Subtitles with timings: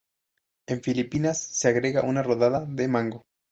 [0.67, 3.21] En Filipinas, se agrega una rodaja de mango.